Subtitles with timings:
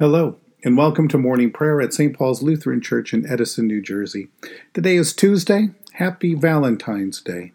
[0.00, 2.16] Hello, and welcome to morning prayer at St.
[2.16, 4.28] Paul's Lutheran Church in Edison, New Jersey.
[4.72, 5.70] Today is Tuesday.
[5.94, 7.50] Happy Valentine's Day.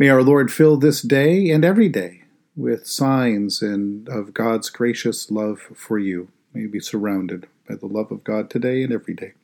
[0.00, 2.24] May our Lord fill this day and every day
[2.56, 6.26] with signs and of God's gracious love for you.
[6.52, 9.34] May you be surrounded by the love of God today and every day.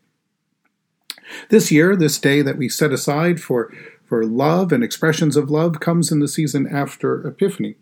[1.49, 3.73] This year, this day that we set aside for,
[4.05, 7.77] for love and expressions of love comes in the season after Epiphany.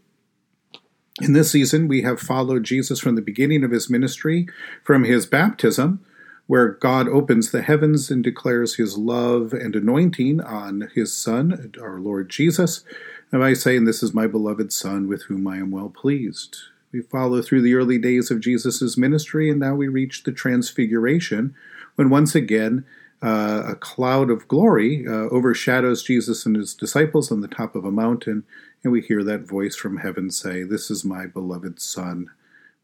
[1.22, 4.46] In this season, we have followed Jesus from the beginning of his ministry,
[4.82, 6.04] from his baptism,
[6.46, 11.98] where God opens the heavens and declares his love and anointing on his Son, our
[11.98, 12.84] Lord Jesus,
[13.32, 16.58] and by saying, This is my beloved Son, with whom I am well pleased.
[16.93, 21.54] We follow through the early days of Jesus' ministry, and now we reach the Transfiguration,
[21.94, 22.85] when once again
[23.22, 27.84] uh, a cloud of glory uh, overshadows Jesus and his disciples on the top of
[27.84, 28.44] a mountain,
[28.82, 32.30] and we hear that voice from heaven say, This is my beloved Son,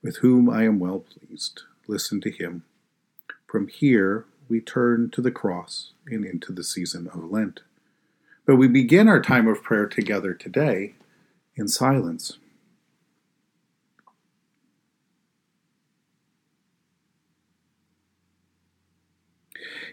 [0.02, 1.62] with whom I am well pleased.
[1.86, 2.64] Listen to him.
[3.46, 7.60] From here, we turn to the cross and into the season of Lent.
[8.46, 10.94] But we begin our time of prayer together today
[11.54, 12.38] in silence.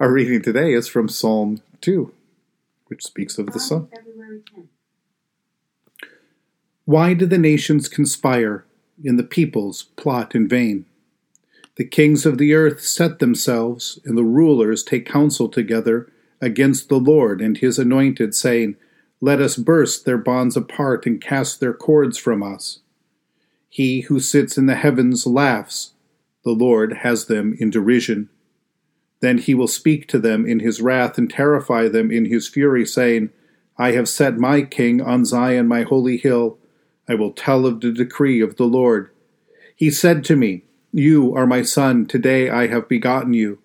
[0.00, 2.12] Our reading today is from Psalm 2,
[2.86, 3.88] which speaks of the Son.
[6.84, 8.64] Why do the nations conspire
[9.04, 10.86] and the peoples plot in vain?
[11.76, 16.10] The kings of the earth set themselves, and the rulers take counsel together
[16.40, 18.76] against the Lord and his anointed, saying,
[19.20, 22.80] Let us burst their bonds apart and cast their cords from us.
[23.68, 25.92] He who sits in the heavens laughs,
[26.44, 28.28] the Lord has them in derision.
[29.22, 32.84] Then he will speak to them in his wrath and terrify them in his fury,
[32.84, 33.30] saying,
[33.78, 36.58] I have set my king on Zion, my holy hill.
[37.08, 39.10] I will tell of the decree of the Lord.
[39.76, 43.60] He said to me, You are my son, today I have begotten you.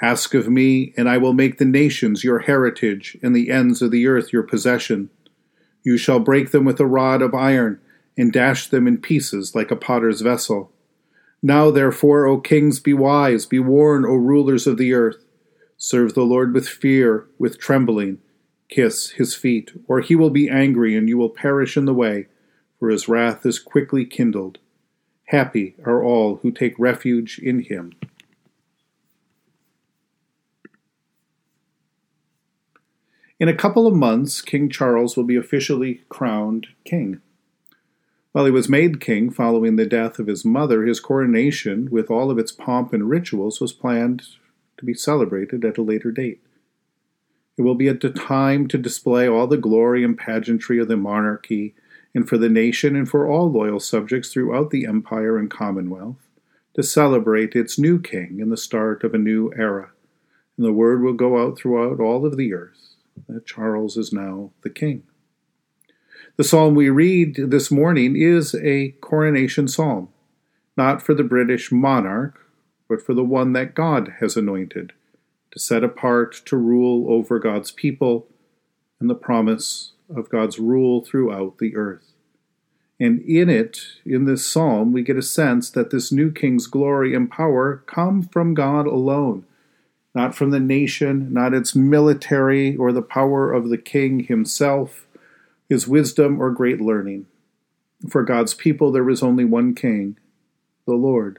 [0.00, 3.90] Ask of me, and I will make the nations your heritage, and the ends of
[3.90, 5.10] the earth your possession.
[5.82, 7.80] You shall break them with a rod of iron,
[8.16, 10.72] and dash them in pieces like a potter's vessel.
[11.42, 15.24] Now, therefore, O kings, be wise, be warned, O rulers of the earth.
[15.76, 18.18] Serve the Lord with fear, with trembling.
[18.68, 22.28] Kiss his feet, or he will be angry, and you will perish in the way,
[22.78, 24.58] for his wrath is quickly kindled.
[25.26, 27.92] Happy are all who take refuge in him.
[33.40, 37.20] In a couple of months, King Charles will be officially crowned king.
[38.32, 42.30] While he was made king following the death of his mother, his coronation, with all
[42.30, 44.22] of its pomp and rituals, was planned
[44.78, 46.40] to be celebrated at a later date.
[47.58, 51.74] It will be a time to display all the glory and pageantry of the monarchy,
[52.14, 56.16] and for the nation and for all loyal subjects throughout the empire and commonwealth,
[56.74, 59.90] to celebrate its new king and the start of a new era.
[60.56, 62.94] And the word will go out throughout all of the earth
[63.28, 65.02] that Charles is now the king.
[66.36, 70.08] The psalm we read this morning is a coronation psalm,
[70.76, 72.38] not for the British monarch,
[72.88, 74.92] but for the one that God has anointed,
[75.50, 78.26] to set apart to rule over God's people
[79.00, 82.12] and the promise of God's rule throughout the earth.
[83.00, 87.14] And in it, in this psalm, we get a sense that this new king's glory
[87.14, 89.44] and power come from God alone,
[90.14, 95.06] not from the nation, not its military or the power of the king himself,
[95.72, 97.24] his wisdom or great learning.
[98.10, 100.18] For God's people, there is only one king,
[100.86, 101.38] the Lord.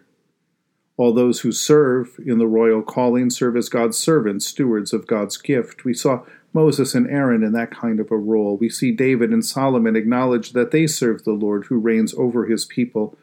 [0.97, 5.37] All those who serve in the royal calling serve as God's servants, stewards of God's
[5.37, 5.85] gift.
[5.85, 8.57] We saw Moses and Aaron in that kind of a role.
[8.57, 12.65] We see David and Solomon acknowledge that they serve the Lord who reigns over his
[12.65, 13.15] people.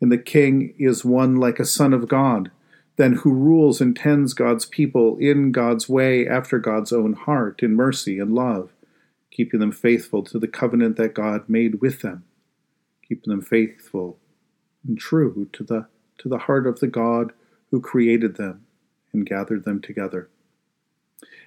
[0.00, 2.50] And the king is one like a son of God,
[2.96, 7.76] then who rules and tends God's people in God's way after God's own heart, in
[7.76, 8.70] mercy and love,
[9.40, 12.24] keeping them faithful to the covenant that God made with them,
[13.08, 14.18] keeping them faithful
[14.86, 15.86] and true to the
[16.18, 17.32] to the heart of the God
[17.70, 18.66] who created them
[19.14, 20.28] and gathered them together.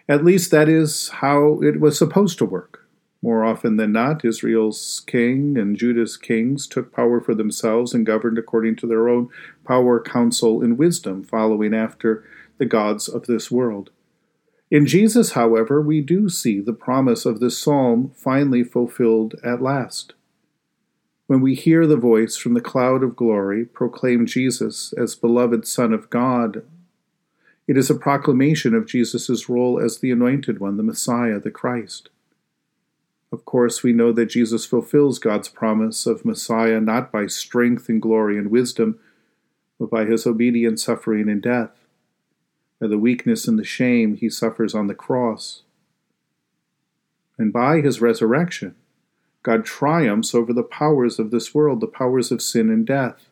[0.10, 2.90] At least that is how it was supposed to work.
[3.22, 8.39] More often than not, Israel's king and Judah's kings took power for themselves and governed
[8.39, 9.30] according to their own
[9.68, 12.25] power, counsel, and wisdom, following after
[12.57, 13.92] the gods of this world.
[14.74, 20.14] In Jesus, however, we do see the promise of this psalm finally fulfilled at last.
[21.28, 25.94] When we hear the voice from the cloud of glory proclaim Jesus as beloved Son
[25.94, 26.64] of God
[27.68, 32.10] it is a proclamation of Jesus' role as the Anointed One, the Messiah, the Christ.
[33.31, 38.02] Of course, we know that Jesus fulfills God's promise of Messiah not by strength and
[38.02, 39.00] glory and wisdom,
[39.80, 41.83] but by his obedient suffering and death,
[42.88, 45.64] the weakness and the shame he suffers on the cross.
[47.38, 48.76] And by his resurrection,
[49.42, 53.30] God triumphs over the powers of this world, the powers of sin and death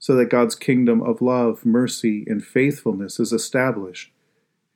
[0.00, 4.10] so that God's kingdom of love, mercy, and faithfulness is established,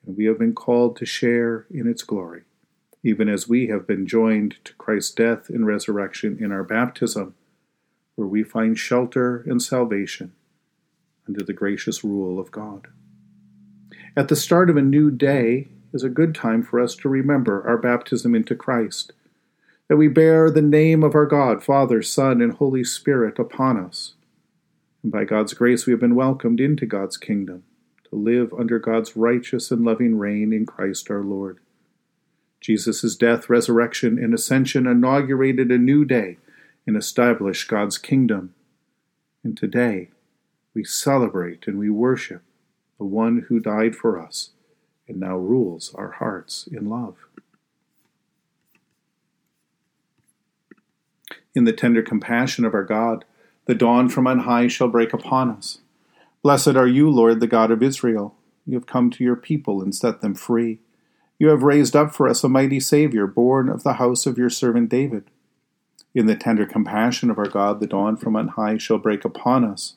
[0.07, 2.43] and we have been called to share in its glory,
[3.03, 7.35] even as we have been joined to Christ's death and resurrection in our baptism,
[8.17, 10.33] where we find shelter and salvation
[11.27, 12.89] under the gracious rule of God.
[14.17, 17.67] At the start of a new day is a good time for us to remember
[17.67, 19.13] our baptism into Christ,
[19.89, 24.15] that we bear the name of our God, Father, Son, and Holy Spirit upon us
[25.05, 27.63] and by God's grace, we have been welcomed into God's kingdom
[28.09, 31.59] to live under God's righteous and loving reign in Christ our Lord.
[32.63, 36.39] Jesus' death, resurrection, and ascension inaugurated a new day
[36.87, 38.55] and established God's kingdom.
[39.45, 40.09] And today,
[40.73, 42.43] we celebrate and we worship
[42.99, 44.50] the one who died for us
[45.08, 47.17] and now rules our hearts in love.
[51.55, 53.25] In the tender compassion of our God,
[53.67, 55.79] the dawn from on high shall break upon us.
[56.43, 58.35] Blessed are you, Lord, the God of Israel.
[58.67, 60.81] You have come to your people and set them free.
[61.38, 64.50] You have raised up for us a mighty Savior, born of the house of your
[64.50, 65.25] servant David.
[66.14, 69.64] In the tender compassion of our God, the dawn from on high shall break upon
[69.64, 69.96] us.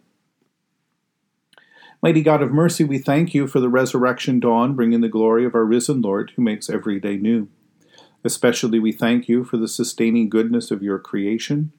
[2.01, 5.53] Mighty God of mercy, we thank you for the resurrection dawn, bringing the glory of
[5.53, 7.47] our risen Lord, who makes every day new.
[8.23, 11.71] Especially we thank you for the sustaining goodness of your creation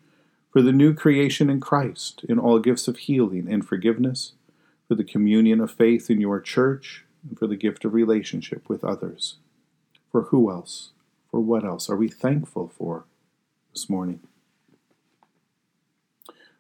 [0.52, 4.34] for the new creation in Christ, in all gifts of healing and forgiveness,
[4.86, 8.84] for the communion of faith in your church, and for the gift of relationship with
[8.84, 9.38] others.
[10.10, 10.90] For who else,
[11.30, 13.04] for what else are we thankful for
[13.72, 14.20] this morning?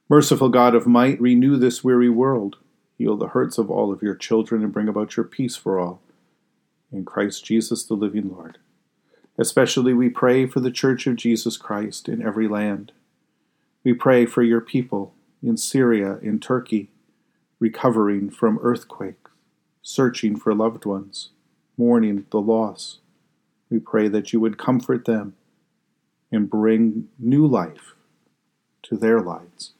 [0.08, 2.56] Merciful God of might, renew this weary world,
[3.02, 6.00] heal the hurts of all of your children, and bring about your peace for all.
[6.90, 8.58] In Christ Jesus, the living Lord.
[9.38, 12.92] Especially we pray for the Church of Jesus Christ in every land
[13.84, 16.90] we pray for your people in Syria, in Turkey,
[17.58, 19.30] recovering from earthquakes,
[19.82, 21.30] searching for loved ones,
[21.76, 22.98] mourning the loss.
[23.70, 25.34] We pray that you would comfort them
[26.30, 27.94] and bring new life
[28.84, 29.72] to their lives.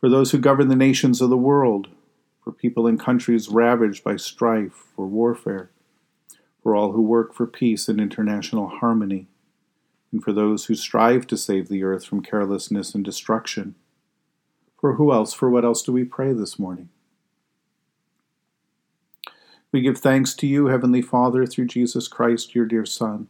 [0.00, 1.88] For those who govern the nations of the world,
[2.42, 5.70] for people in countries ravaged by strife or warfare,
[6.62, 9.28] for all who work for peace and international harmony,
[10.10, 13.74] and for those who strive to save the earth from carelessness and destruction.
[14.80, 16.88] For who else, for what else do we pray this morning?
[19.70, 23.28] We give thanks to you, Heavenly Father, through Jesus Christ, your dear Son,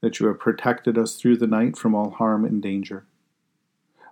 [0.00, 3.04] that you have protected us through the night from all harm and danger.